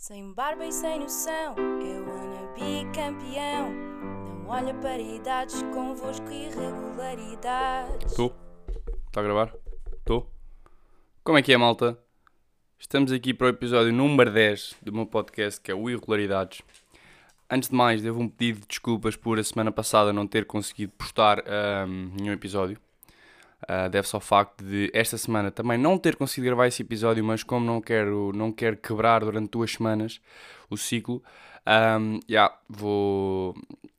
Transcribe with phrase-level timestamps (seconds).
[0.00, 3.70] Sem barba e sem noção, eu wanna be campeão.
[3.70, 8.10] Não olha para idades, convosco irregularidades.
[8.10, 8.34] Estou?
[9.08, 9.54] Está a gravar?
[9.98, 10.32] Estou?
[11.22, 11.98] Como é que é, malta?
[12.78, 16.62] Estamos aqui para o episódio número 10 do meu podcast, que é o Irregularidades.
[17.50, 20.94] Antes de mais, devo um pedido de desculpas por a semana passada não ter conseguido
[20.96, 22.80] postar ahm, nenhum episódio.
[23.68, 27.42] Uh, Deve-se ao facto de esta semana também não ter conseguido gravar esse episódio, mas
[27.42, 30.20] como não quero, não quero quebrar durante duas semanas
[30.70, 31.22] o ciclo,
[31.66, 33.54] um, yeah, vou,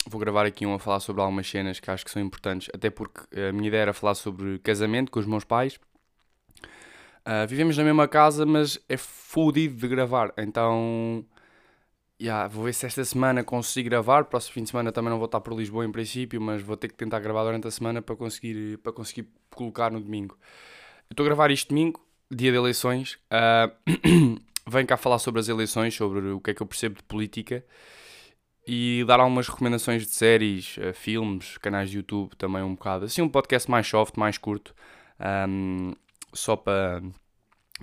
[0.07, 2.89] vou gravar aqui um a falar sobre algumas cenas que acho que são importantes, até
[2.89, 5.79] porque a minha ideia era falar sobre casamento com os meus pais.
[7.21, 11.23] Uh, vivemos na mesma casa, mas é fodido de gravar, então
[12.21, 14.25] yeah, vou ver se esta semana consigo gravar.
[14.25, 16.87] Próximo fim de semana também não vou estar por Lisboa em princípio, mas vou ter
[16.87, 20.37] que tentar gravar durante a semana para conseguir, para conseguir colocar no domingo.
[21.09, 21.99] Eu estou a gravar isto domingo,
[22.29, 23.19] dia de eleições.
[23.31, 24.39] Uh,
[24.69, 27.65] venho cá falar sobre as eleições, sobre o que é que eu percebo de política
[28.67, 33.05] e dar algumas recomendações de séries, uh, filmes, canais de YouTube também um bocado.
[33.05, 34.75] Assim, um podcast mais soft, mais curto,
[35.49, 35.93] um,
[36.33, 37.01] só para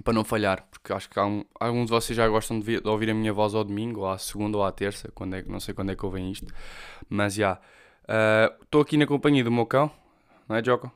[0.04, 3.10] para não falhar, porque acho que um, alguns de vocês já gostam de, de, ouvir
[3.10, 5.74] a minha voz ao domingo, ou à segunda ou à terça, quando é, não sei
[5.74, 6.52] quando é que ouvem isto,
[7.08, 7.60] mas já.
[8.62, 9.90] Estou uh, aqui na companhia do meu cão,
[10.48, 10.90] não é, Joko?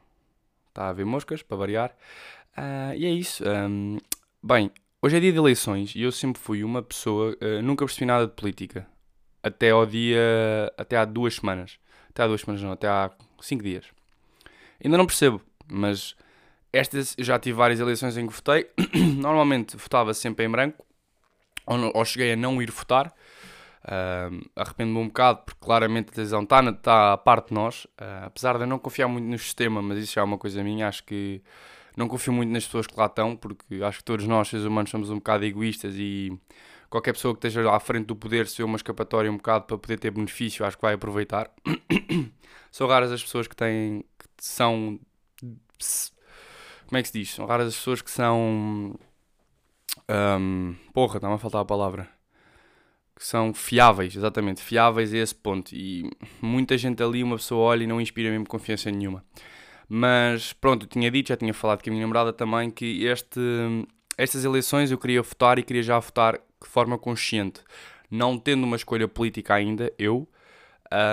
[0.69, 1.94] Está a ver moscas, para variar.
[2.56, 3.44] Uh, e é isso.
[3.47, 3.98] Um,
[4.42, 4.70] bem,
[5.03, 8.27] hoje é dia de eleições e eu sempre fui uma pessoa, uh, nunca percebi nada
[8.27, 8.87] de política.
[9.42, 10.72] Até ao dia.
[10.78, 11.78] Até há duas semanas.
[12.09, 13.87] Até há duas semanas, não, até há cinco dias.
[14.83, 16.14] Ainda não percebo, mas
[16.73, 18.69] estas eu já tive várias eleições em que votei.
[19.17, 20.84] Normalmente votava sempre em branco,
[21.67, 23.12] ou, ou cheguei a não ir votar.
[23.84, 27.84] Uh, Arrependo-me um bocado porque claramente a decisão está, está à parte de nós.
[27.84, 30.62] Uh, apesar de eu não confiar muito no sistema, mas isso já é uma coisa
[30.62, 31.43] minha, acho que
[31.97, 34.91] não confio muito nas pessoas que lá estão, porque acho que todos nós, seres humanos,
[34.91, 36.33] somos um bocado egoístas e
[36.89, 39.78] qualquer pessoa que esteja à frente do poder, se é uma escapatória um bocado para
[39.78, 41.50] poder ter benefício, acho que vai aproveitar.
[42.70, 44.99] São raras as pessoas que têm, que são
[46.92, 47.30] como é que se diz?
[47.30, 48.94] São raras as pessoas que são.
[50.10, 52.06] Um, porra, está-me a faltar a palavra.
[53.16, 55.75] Que são fiáveis, exatamente, fiáveis a esse ponto.
[55.75, 56.10] E
[56.42, 59.25] muita gente ali, uma pessoa olha e não inspira mesmo confiança nenhuma.
[59.88, 63.41] Mas pronto, eu tinha dito, já tinha falado com a minha namorada também, que este,
[64.19, 67.62] estas eleições eu queria votar e queria já votar de forma consciente.
[68.10, 70.28] Não tendo uma escolha política ainda, eu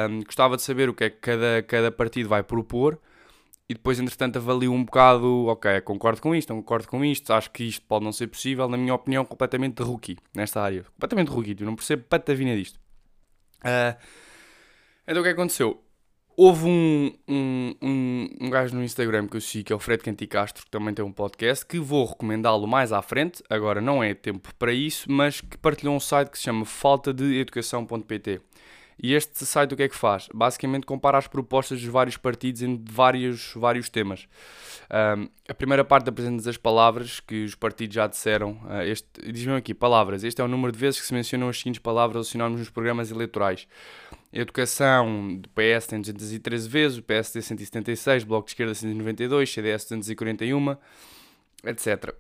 [0.10, 3.00] um, gostava de saber o que é que cada, cada partido vai propor
[3.70, 7.64] e depois, entretanto, avalio um bocado, ok, concordo com isto, concordo com isto, acho que
[7.64, 10.84] isto pode não ser possível, na minha opinião, completamente de rookie nesta área.
[10.96, 12.80] Completamente rookie, eu não percebo patavina disto.
[13.60, 13.96] Uh,
[15.08, 15.84] então o que aconteceu?
[16.36, 20.02] Houve um, um, um, um gajo no Instagram que eu sigo, que é o Fred
[20.02, 24.16] Canticastro, que também tem um podcast, que vou recomendá-lo mais à frente, agora não é
[24.16, 28.42] tempo para isso, mas que partilhou um site que se chama faltadeeducação.pt.
[29.02, 30.28] E este site o que é que faz?
[30.34, 34.28] Basicamente compara as propostas dos vários partidos em vários, vários temas.
[34.92, 38.60] Um, a primeira parte apresenta as palavras que os partidos já disseram.
[38.66, 40.24] Uh, este, Diz-me aqui, palavras.
[40.24, 42.70] Este é o número de vezes que se mencionam as seguintes palavras aos sinónimos nos
[42.70, 43.68] programas eleitorais.
[44.34, 50.76] Educação, do PS tem 213 vezes, o PSD 176, Bloco de Esquerda 192, CDS 241,
[51.66, 52.14] etc.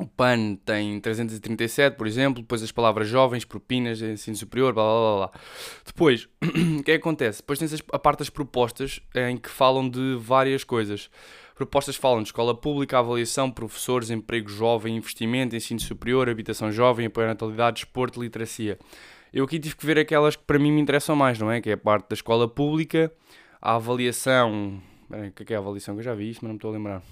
[0.00, 2.40] O PAN tem 337, por exemplo.
[2.40, 5.16] Depois as palavras jovens, propinas, ensino superior, blá blá blá.
[5.26, 5.40] blá.
[5.84, 7.42] Depois, o que é que acontece?
[7.42, 11.10] Depois tens a parte das propostas em que falam de várias coisas.
[11.54, 17.26] Propostas falam de escola pública, avaliação, professores, emprego jovem, investimento, ensino superior, habitação jovem, apoio
[17.26, 18.78] à natalidade, desporto, literacia.
[19.34, 21.60] Eu aqui tive que ver aquelas que para mim me interessam mais, não é?
[21.60, 23.12] Que é a parte da escola pública,
[23.60, 24.80] a avaliação.
[25.10, 25.94] O que é a avaliação?
[25.94, 27.02] Que eu já vi isto, mas não me estou a lembrar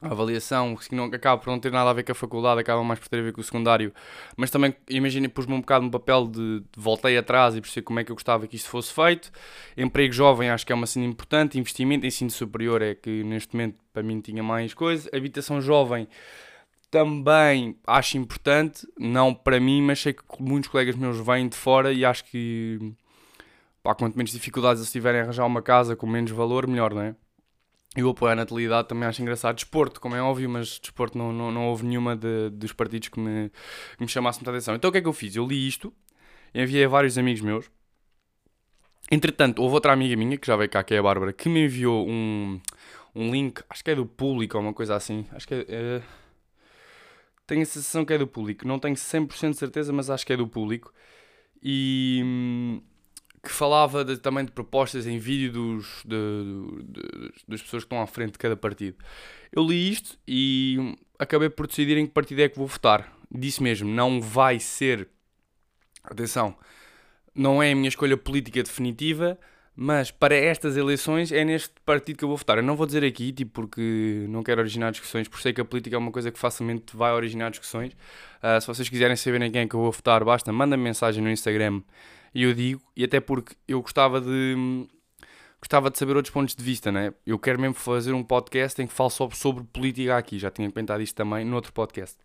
[0.00, 2.82] a avaliação, que não, acaba por não ter nada a ver com a faculdade, acaba
[2.84, 3.92] mais por ter a ver com o secundário,
[4.36, 7.98] mas também, imagina, pus-me um bocado no papel de, de, voltei atrás e percebi como
[7.98, 9.30] é que eu gostava que isto fosse feito.
[9.76, 13.78] Emprego jovem acho que é uma cena importante, investimento, ensino superior é que neste momento
[13.92, 16.06] para mim tinha mais coisa, habitação jovem
[16.90, 21.92] também acho importante, não para mim, mas sei que muitos colegas meus vêm de fora
[21.92, 22.78] e acho que,
[23.82, 27.02] pá, quanto menos dificuldades eles tiverem a arranjar uma casa com menos valor, melhor, não
[27.02, 27.14] é?
[27.96, 29.54] E o apoio à natalidade também acho engraçado.
[29.54, 33.18] Desporto, como é óbvio, mas desporto não, não, não houve nenhuma de, dos partidos que
[33.18, 33.50] me,
[33.96, 34.74] que me chamasse muita atenção.
[34.74, 35.34] Então o que é que eu fiz?
[35.34, 35.92] Eu li isto,
[36.54, 37.70] enviei a vários amigos meus.
[39.10, 41.64] Entretanto, houve outra amiga minha, que já veio cá, que é a Bárbara, que me
[41.64, 42.60] enviou um,
[43.14, 45.26] um link, acho que é do público ou uma coisa assim.
[45.32, 46.02] Acho que é, é...
[47.46, 48.66] Tenho a sensação que é do público.
[48.66, 50.92] Não tenho 100% de certeza, mas acho que é do público.
[51.62, 52.82] E hum,
[53.46, 56.16] que falava de, também de propostas em vídeo dos, de,
[56.84, 58.96] de, das pessoas que estão à frente de cada partido.
[59.52, 63.12] Eu li isto e acabei por decidir em que partido é que vou votar.
[63.30, 65.08] disse mesmo, não vai ser.
[66.02, 66.56] Atenção,
[67.34, 69.38] não é a minha escolha política definitiva,
[69.74, 72.56] mas para estas eleições é neste partido que eu vou votar.
[72.56, 75.64] Eu não vou dizer aqui, tipo, porque não quero originar discussões, por sei que a
[75.64, 77.92] política é uma coisa que facilmente vai originar discussões.
[77.92, 80.82] Uh, se vocês quiserem saber em quem é que eu vou votar, basta, manda -me
[80.84, 81.82] mensagem no Instagram
[82.36, 82.82] e eu digo.
[82.94, 84.86] E até porque eu gostava de
[85.58, 87.14] gostava de saber outros pontos de vista, né?
[87.26, 90.38] Eu quero mesmo fazer um podcast em que falo só sobre política aqui.
[90.38, 92.18] Já tinha comentado isto também no outro podcast.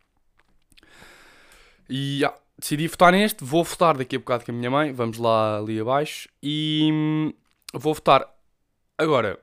[1.89, 2.23] E
[2.59, 3.41] decidi votar neste.
[3.41, 4.91] Vou votar daqui a bocado com a minha mãe.
[4.91, 6.27] Vamos lá ali abaixo.
[6.43, 7.33] E hum,
[7.73, 8.27] vou votar.
[8.97, 9.39] Agora,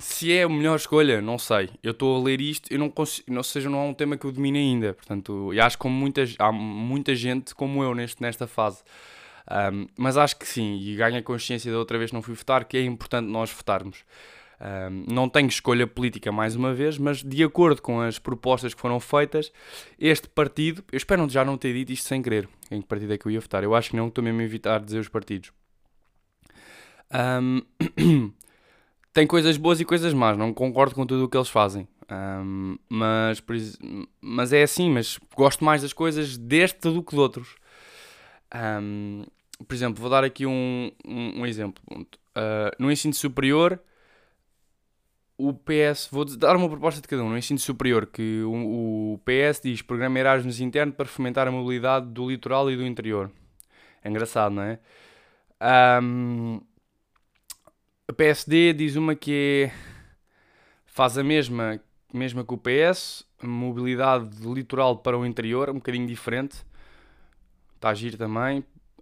[0.00, 1.68] se é a melhor escolha, não sei.
[1.82, 4.24] Eu estou a ler isto, eu não consigo, não seja, não é um tema que
[4.24, 4.94] eu domine ainda.
[4.94, 8.82] Portanto, e acho que muita, há muita gente como eu neste, nesta fase.
[9.48, 12.76] Um, mas acho que sim, e ganho consciência da outra vez não fui votar, que
[12.76, 14.04] é importante nós votarmos.
[14.60, 18.80] Um, não tenho escolha política mais uma vez, mas de acordo com as propostas que
[18.80, 19.50] foram feitas,
[19.98, 23.18] este partido, eu espero já não ter dito isto sem querer, em que partido é
[23.18, 23.64] que eu ia votar.
[23.64, 25.50] Eu acho que não estou mesmo a evitar dizer os partidos.
[27.12, 27.62] Um,
[29.14, 31.88] tem coisas boas e coisas más, não concordo com tudo o que eles fazem.
[32.10, 33.42] Um, mas,
[34.20, 37.56] mas é assim, mas gosto mais das coisas deste do que de outros.
[38.54, 39.24] Um,
[39.66, 41.82] por exemplo, vou dar aqui um, um, um exemplo.
[41.90, 43.80] Uh, no ensino superior,
[45.36, 47.30] o PS, vou dar uma proposta de cada um.
[47.30, 52.06] No ensino superior, que o, o PS diz programa Erasmus interno para fomentar a mobilidade
[52.06, 53.30] do litoral e do interior.
[54.04, 54.78] É engraçado, não é?
[56.02, 56.60] Um,
[58.08, 59.74] a PSD diz uma que é,
[60.84, 61.80] faz a mesma,
[62.12, 66.58] mesma que o PS, mobilidade do litoral para o interior, um bocadinho diferente.
[67.80, 68.58] Está a giro também.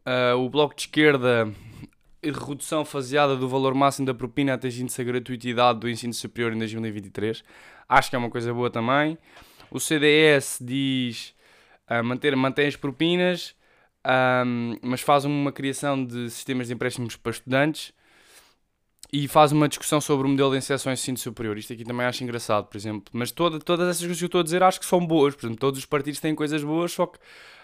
[0.06, 1.52] Uh, o Bloco de Esquerda,
[2.22, 7.42] redução faseada do valor máximo da propina atingindo-se a gratuitidade do ensino superior em 2023.
[7.88, 9.18] Acho que é uma coisa boa também.
[9.68, 11.34] O CDS diz
[11.90, 13.52] uh, manter, mantém as propinas,
[14.46, 17.92] um, mas faz uma criação de sistemas de empréstimos para estudantes
[19.12, 21.56] e faz uma discussão sobre o modelo de inserção em ensino superior.
[21.56, 23.04] Isto aqui também acho engraçado, por exemplo.
[23.12, 25.34] Mas toda, todas essas coisas que eu estou a dizer acho que são boas.
[25.34, 27.18] Por exemplo, todos os partidos têm coisas boas, só que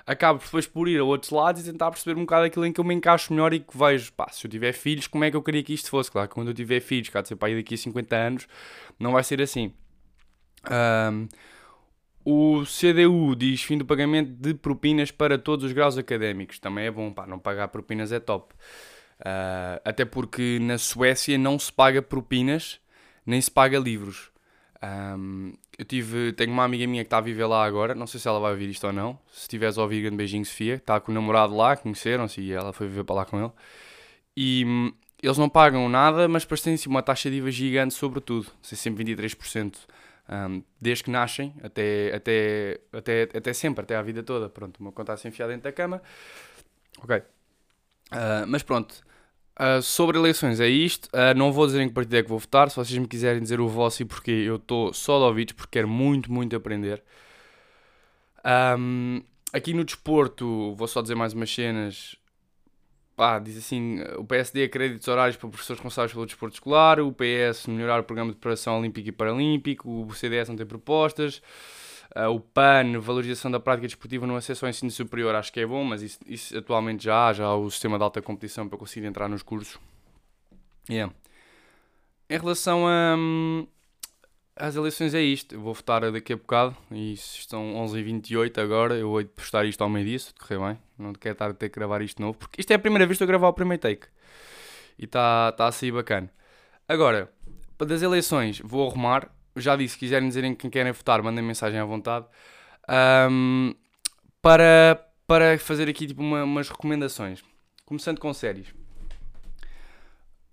[0.06, 2.80] acabo depois por ir a outros lados e tentar perceber um bocado aquilo em que
[2.80, 5.36] eu me encaixo melhor e que vejo, pá, se eu tiver filhos, como é que
[5.36, 6.10] eu queria que isto fosse?
[6.10, 8.46] Claro, quando eu tiver filhos, cá de ser pai daqui a 50 anos,
[8.98, 9.72] não vai ser assim.
[10.70, 11.28] Um,
[12.24, 16.58] o CDU diz fim do pagamento de propinas para todos os graus académicos.
[16.58, 18.54] Também é bom, pá, não pagar propinas é top.
[19.20, 22.80] Uh, até porque na Suécia não se paga propinas,
[23.24, 24.30] nem se paga livros.
[24.82, 28.20] Um, eu tive, tenho uma amiga minha que está a viver lá agora, não sei
[28.20, 29.18] se ela vai ouvir isto ou não.
[29.32, 30.74] Se estiveres a ouvir, grande beijinho, Sofia.
[30.74, 33.52] Está com o namorado lá, conheceram-se e ela foi viver para lá com ele.
[34.36, 37.94] E hum, eles não pagam nada, mas depois têm assim, uma taxa de IVA gigante
[37.94, 39.76] sobre tudo, sei, sempre 23%.
[40.26, 44.48] Um, desde que nascem até, até, até, até sempre, até a vida toda.
[44.48, 46.02] Pronto, uma conta assim enfiada dentro da cama.
[47.02, 47.22] Ok.
[48.12, 48.94] Uh, mas pronto,
[49.58, 51.06] uh, sobre eleições é isto.
[51.06, 52.70] Uh, não vou dizer em que partido é que vou votar.
[52.70, 55.78] Se vocês me quiserem dizer o vosso e porquê, eu estou só de ouvidos porque
[55.78, 57.02] quero muito, muito aprender.
[58.78, 59.22] Um,
[59.52, 62.16] aqui no desporto, vou só dizer mais umas cenas.
[63.16, 67.66] Pá, diz assim: o PSD créditos horários para professores responsáveis pelo desporto escolar, o PS
[67.68, 71.40] melhorar o programa de preparação olímpica e paralímpico, o CDS não tem propostas.
[72.16, 75.66] Uh, o PAN, valorização da prática desportiva no acesso ao ensino superior, acho que é
[75.66, 78.78] bom, mas isso, isso atualmente já há, já há o sistema de alta competição para
[78.78, 79.80] conseguir entrar nos cursos.
[80.88, 81.12] Yeah.
[82.30, 83.66] Em relação a, um,
[84.54, 89.10] às eleições é isto, eu vou votar daqui a bocado, e estão 11h28 agora, eu
[89.10, 91.74] vou postar isto ao meio disso, de correr bem, não quero estar a ter que
[91.80, 94.06] gravar isto novo, porque isto é a primeira vez que eu gravar o primeiro take,
[94.96, 96.30] e está tá a sair bacana.
[96.88, 97.32] Agora,
[97.78, 101.78] das eleições, vou arrumar, já disse, se quiserem dizer em quem querem votar, mandem mensagem
[101.78, 102.26] à vontade.
[103.30, 103.74] Um,
[104.42, 107.42] para, para fazer aqui tipo, uma, umas recomendações.
[107.86, 108.68] Começando com séries.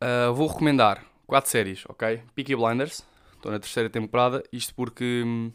[0.01, 2.21] Uh, vou recomendar quatro séries, ok?
[2.35, 4.43] Peaky Blinders, estou na terceira temporada.
[4.51, 5.51] Isto porque hum,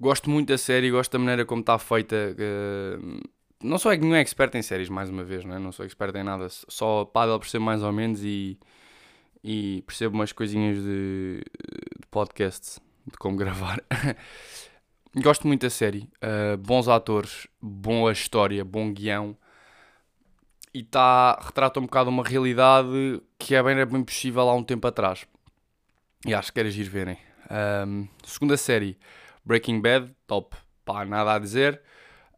[0.00, 2.16] gosto muito da série, gosto da maneira como está feita.
[2.36, 3.20] Uh,
[3.62, 5.58] não sou nenhum expert em séries, mais uma vez, não, é?
[5.58, 8.58] não sou expert em nada, só paddle percebo mais ou menos e,
[9.42, 11.44] e percebo umas coisinhas de,
[12.12, 13.82] podcast de como gravar.
[15.16, 16.08] Gosto muito da série.
[16.22, 19.36] Uh, bons atores, boa história, bom guião.
[20.72, 24.62] E tá, retrata um bocado uma realidade que é bem, é bem possível há um
[24.62, 25.26] tempo atrás.
[26.24, 27.18] E acho que queres ir verem.
[27.86, 28.96] Um, segunda série,
[29.44, 30.56] Breaking Bad, top.
[30.84, 31.80] Pá, nada a dizer.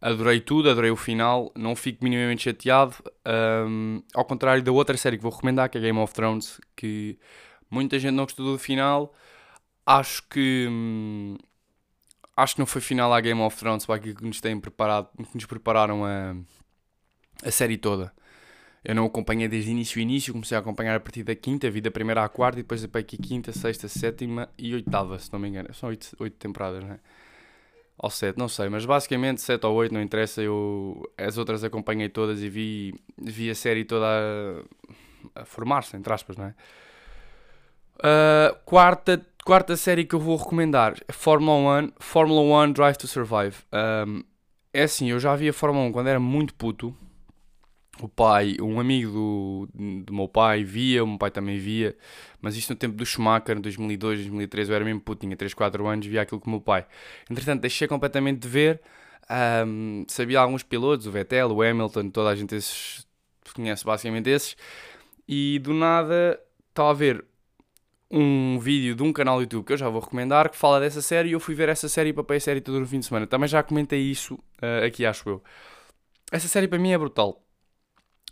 [0.01, 1.53] Adorei tudo, adorei o final.
[1.57, 2.95] Não fico minimamente chateado.
[3.67, 7.19] Um, ao contrário da outra série que vou recomendar, que é Game of Thrones, que
[7.71, 9.15] muita gente não gostou do final
[9.87, 11.37] acho que hum,
[12.37, 15.09] acho que não foi final à Game of Thrones para aquilo que nos têm preparado,
[15.17, 16.35] que nos prepararam a,
[17.45, 18.13] a série toda.
[18.85, 21.91] Eu não acompanhei desde início, início, comecei a acompanhar a partir da quinta, vi da
[21.91, 25.49] primeira à quarta e depois para aqui quinta, sexta, sétima e oitava, se não me
[25.49, 25.73] engano.
[25.73, 27.01] São oito, oito temporadas, não é?
[27.97, 30.43] Ou sete, não sei, mas basicamente sete ou oito, não interessa.
[30.43, 36.13] Eu as outras acompanhei todas e vi, vi a série toda a, a formar-se, entre
[36.13, 36.55] aspas, não é?
[38.01, 43.07] Uh, quarta, quarta série que eu vou recomendar é Fórmula 1, Fórmula 1 Drive to
[43.07, 43.57] Survive.
[43.73, 44.25] Um,
[44.73, 46.97] é assim, eu já vi a Fórmula 1 quando era muito puto.
[48.01, 49.69] O pai, um amigo do,
[50.05, 51.97] do meu pai via, o meu pai também via,
[52.41, 55.55] mas isto no tempo do Schumacher, em 2002, 2003, eu era mesmo puto, tinha 3,
[55.55, 56.85] 4 anos, via aquilo com o meu pai.
[57.31, 58.81] Entretanto, deixei completamente de ver,
[59.65, 63.07] um, sabia alguns pilotos, o Vettel, o Hamilton, toda a gente esses,
[63.55, 64.57] conhece basicamente esses,
[65.29, 67.25] e do nada estava a ver
[68.17, 71.31] um vídeo de um canal YouTube que eu já vou recomendar que fala dessa série
[71.31, 73.27] e eu fui ver essa série e papei a série todo no fim de semana.
[73.27, 75.43] Também já comentei isso uh, aqui, acho eu.
[76.31, 77.43] Essa série para mim é brutal.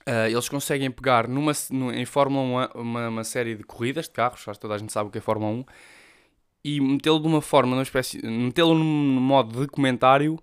[0.07, 4.12] Uh, eles conseguem pegar numa, no, em Fórmula 1 uma, uma, série de corridas de
[4.12, 5.65] carros, acho que toda a gente sabe o que é Fórmula 1,
[6.65, 8.85] e metê-lo de uma forma, numa espécie, metê-lo num
[9.21, 10.39] modo de comentário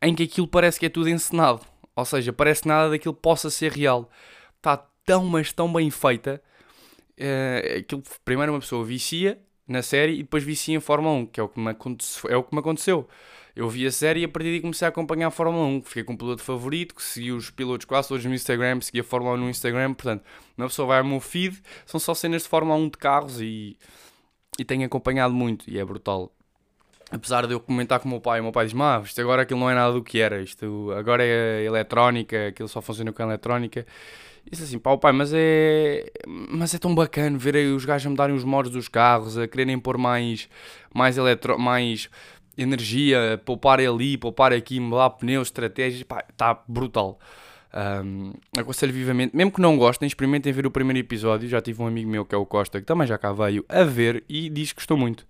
[0.00, 1.62] em que aquilo parece que é tudo encenado.
[1.96, 4.08] Ou seja, parece nada daquilo possa ser real.
[4.56, 6.40] Está tão, mas tão bem feita
[7.18, 11.40] uh, aquilo, primeiro uma pessoa vicia na série e depois vicia em Fórmula 1, que
[11.40, 11.70] é o que me,
[12.28, 13.06] é o que me aconteceu.
[13.54, 15.82] Eu vi a série e a partir daí comecei a acompanhar a Fórmula 1.
[15.82, 19.04] Fiquei com um piloto favorito, que segui os pilotos quase todos no Instagram, segui a
[19.04, 19.94] Fórmula 1 no Instagram.
[19.94, 20.22] Portanto,
[20.56, 23.76] uma pessoa vai ao meu feed, são só cenas de Fórmula 1 de carros e,
[24.58, 26.32] e tenho acompanhado muito e é brutal.
[27.10, 29.42] Apesar de eu comentar com o meu pai, o meu pai diz: Mas isto agora
[29.42, 33.22] aquilo não é nada do que era, isto agora é eletrónica, aquilo só funciona com
[33.22, 33.84] a eletrónica.
[34.50, 38.10] Disse assim, pá, pai, mas é, mas é tão bacana ver aí os gajos a
[38.10, 40.48] mudarem os modos dos carros, a quererem pôr mais,
[40.94, 42.08] mais, eletro, mais
[42.56, 47.18] energia, poupar ali, poupar aqui, mudar pneus, estratégias, pá, está brutal.
[47.74, 51.48] Um, aconselho vivamente, mesmo que não gostem, experimentem ver o primeiro episódio.
[51.48, 53.84] Já tive um amigo meu que é o Costa, que também já cá veio a
[53.84, 55.26] ver e diz que gostou muito.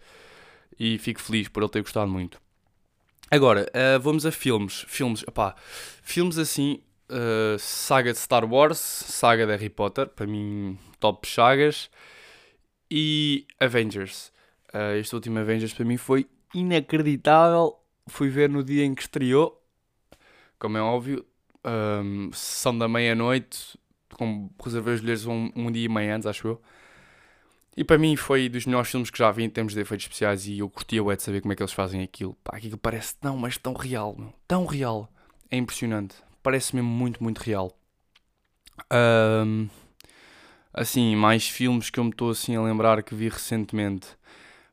[0.78, 2.40] E fico feliz por ele ter gostado muito.
[3.30, 4.84] Agora, uh, vamos a filmes.
[4.88, 5.54] Filmes, opá,
[6.02, 11.90] filmes assim, uh, saga de Star Wars, saga de Harry Potter, para mim, top sagas,
[12.90, 14.32] e Avengers.
[14.72, 17.78] Uh, este último Avengers para mim foi inacreditável.
[18.06, 19.62] Fui ver no dia em que estreou,
[20.58, 21.24] como é óbvio,
[21.64, 23.78] um, sessão da meia-noite,
[24.14, 26.62] com reservei os bilhetes um, um dia e meia antes, acho eu.
[27.76, 30.46] E para mim foi dos melhores filmes que já vi em termos de efeitos especiais
[30.46, 32.34] e eu curtia o de saber como é que eles fazem aquilo.
[32.42, 34.32] Pá, aquilo parece tão, mas tão real, meu.
[34.48, 35.08] Tão real.
[35.50, 36.16] É impressionante
[36.48, 37.70] parece mesmo muito, muito real.
[38.90, 39.68] Um,
[40.72, 44.06] assim, mais filmes que eu me estou assim a lembrar que vi recentemente.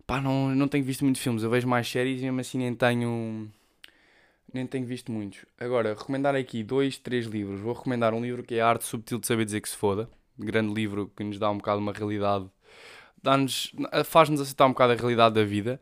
[0.07, 2.73] Pá, não, não tenho visto muitos filmes, eu vejo mais séries e mesmo assim nem
[2.73, 3.51] tenho.
[4.53, 5.45] Nem tenho visto muitos.
[5.59, 7.59] Agora, recomendar aqui dois, três livros.
[7.59, 10.09] Vou recomendar um livro que é A Arte Subtil de Saber Dizer que se Foda.
[10.39, 12.49] Grande livro que nos dá um bocado uma realidade.
[14.05, 15.81] Faz-nos aceitar um bocado a realidade da vida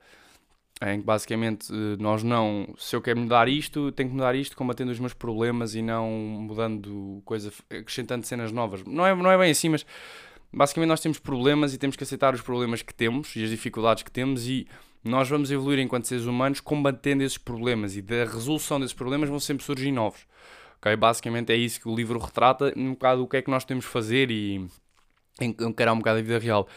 [0.91, 4.55] em que basicamente eh, nós não, se eu quero mudar isto, tenho que mudar isto
[4.57, 8.83] combatendo os meus problemas e não mudando coisas, acrescentando cenas novas.
[8.83, 9.85] Não é, não é bem assim, mas
[10.51, 14.03] basicamente nós temos problemas e temos que aceitar os problemas que temos e as dificuldades
[14.03, 14.67] que temos e
[15.03, 19.39] nós vamos evoluir enquanto seres humanos combatendo esses problemas e da resolução desses problemas vão
[19.39, 20.25] sempre surgir novos.
[20.79, 20.95] Okay?
[20.95, 23.85] Basicamente é isso que o livro retrata, um bocado o que é que nós temos
[23.85, 24.65] de fazer e
[25.41, 26.67] encarar um bocado a vida real.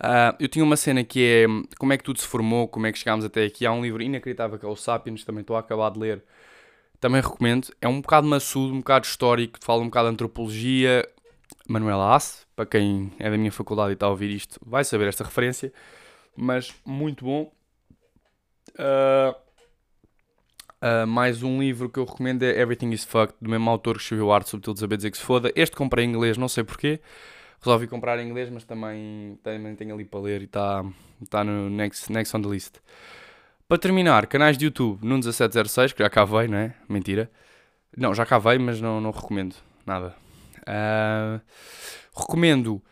[0.00, 1.46] Uh, eu tinha uma cena que é
[1.78, 3.66] como é que tudo se formou, como é que chegámos até aqui.
[3.66, 6.24] Há um livro inacreditável que é o Sapiens, também estou a acabar de ler.
[6.98, 7.68] Também recomendo.
[7.80, 11.06] É um bocado maçudo, um bocado histórico, fala um bocado de antropologia.
[11.68, 15.08] Manuela Asse, para quem é da minha faculdade e está a ouvir isto, vai saber
[15.08, 15.72] esta referência.
[16.36, 17.50] Mas muito bom.
[18.78, 19.34] Uh,
[20.82, 24.02] uh, mais um livro que eu recomendo é Everything is Fucked, do mesmo autor que
[24.02, 25.52] escreveu Arte Subtil de Saber Dizer que se foda.
[25.56, 27.00] Este comprei em inglês, não sei porquê
[27.60, 30.84] resolvi comprar em inglês, mas também, também tenho ali para ler e está
[31.28, 32.76] tá no next, next on the list.
[33.68, 36.74] Para terminar, canais de YouTube no 1706, que já veio, não é?
[36.88, 37.30] Mentira.
[37.96, 40.14] Não, já veio, mas não, não recomendo nada.
[40.62, 41.40] Uh,
[42.16, 42.82] recomendo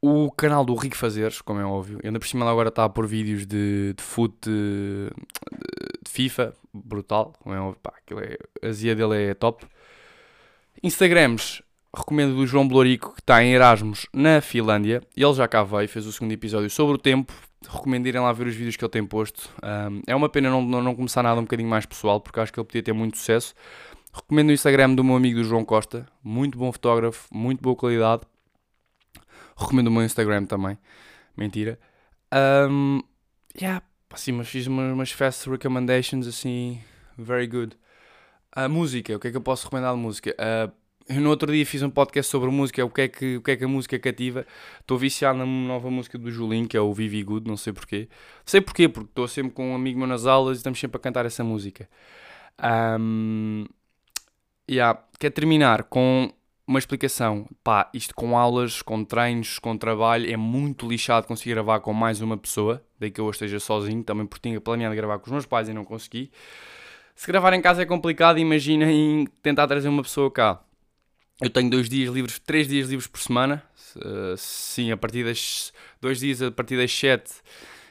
[0.00, 1.98] o canal do Rico Fazeres, como é óbvio.
[2.04, 5.10] Ainda por cima agora está a pôr vídeos de, de foot de,
[6.04, 7.80] de, FIFA, brutal, como é óbvio.
[7.82, 9.66] Pá, é, a zia dele é top.
[10.82, 11.62] Instagrams,
[11.96, 15.02] recomendo do João Blorico, que está em Erasmus na Finlândia.
[15.16, 17.32] Ele já cá veio, fez o segundo episódio sobre o tempo.
[17.66, 19.48] Recomendo irem lá ver os vídeos que ele tem posto.
[19.62, 22.52] Um, é uma pena não, não, não, começar nada um bocadinho mais pessoal, porque acho
[22.52, 23.54] que ele podia ter muito sucesso.
[24.12, 28.22] Recomendo o Instagram do meu amigo do João Costa, muito bom fotógrafo, muito boa qualidade.
[29.56, 30.78] Recomendo o meu Instagram também,
[31.36, 31.78] mentira.
[32.70, 33.00] Um,
[33.58, 36.80] yeah, assim, mas fiz umas, umas fast recommendations assim,
[37.16, 37.76] very good.
[38.52, 40.34] A música, o que é que eu posso recomendar de música?
[40.38, 43.42] Uh, eu no outro dia fiz um podcast sobre música, o que é que, o
[43.42, 44.46] que, é que a música cativa.
[44.80, 48.08] Estou viciado na nova música do Julinho, que é o Vivi Good, não sei porquê.
[48.44, 51.00] Sei porquê, porque estou sempre com um amigo meu nas aulas e estamos sempre a
[51.00, 51.88] cantar essa música.
[53.00, 53.66] Um,
[54.68, 55.00] yeah.
[55.18, 56.32] Quer terminar com
[56.66, 57.46] uma explicação.
[57.62, 62.20] Pá, isto com aulas, com treinos, com trabalho, é muito lixado conseguir gravar com mais
[62.20, 62.82] uma pessoa.
[62.98, 65.72] Daí que eu esteja sozinho, também porque tinha planeado gravar com os meus pais e
[65.72, 66.30] não consegui.
[67.14, 70.60] Se gravar em casa é complicado, imaginem tentar trazer uma pessoa cá.
[71.40, 73.62] Eu tenho dois dias livres, três dias livres por semana.
[73.96, 75.72] Uh, sim, a partir das.
[76.00, 77.32] dois dias a partir das sete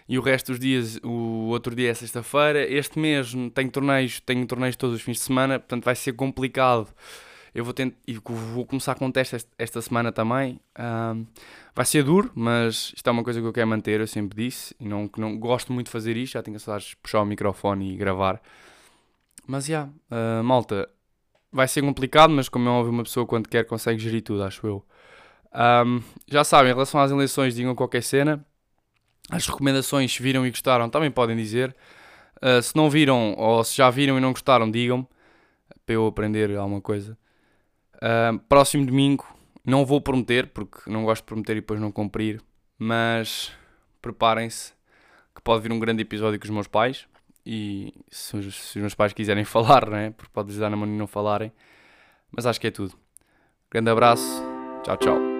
[0.08, 2.64] e o resto dos dias, o outro dia é sexta-feira.
[2.72, 6.94] Este mês tenho torneios, tenho torneios todos os fins de semana, portanto vai ser complicado.
[7.56, 7.98] Eu vou, tentar,
[8.54, 10.60] vou começar com testes esta semana também.
[10.78, 11.25] Um,
[11.74, 14.75] vai ser duro, mas isto é uma coisa que eu quero manter, eu sempre disse.
[14.80, 17.94] E não, não gosto muito de fazer isto, já tenho saudades de puxar o microfone
[17.94, 18.42] e gravar.
[19.48, 20.90] Mas já, yeah, uh, malta,
[21.56, 24.68] vai ser complicado, mas como é óbvio, uma pessoa quando quer consegue gerir tudo, acho
[24.68, 24.86] eu.
[25.86, 28.46] Um, já sabem, em relação às eleições, digam qualquer cena.
[29.32, 31.74] As recomendações, se viram e gostaram, também podem dizer.
[32.44, 35.08] Uh, se não viram ou se já viram e não gostaram, digam-me
[35.86, 37.18] para eu aprender alguma coisa.
[37.96, 39.26] Uh, próximo domingo,
[39.64, 42.42] não vou prometer, porque não gosto de prometer e depois não cumprir,
[42.78, 43.54] mas
[44.02, 44.74] preparem-se
[45.34, 47.08] que pode vir um grande episódio com os meus pais
[47.46, 50.12] e se os, se os meus pais quiserem falar, né?
[50.12, 51.52] porque pode-lhes dar na mão e não falarem.
[52.32, 52.98] Mas acho que é tudo.
[53.70, 54.44] Grande abraço,
[54.84, 55.35] tchau, tchau.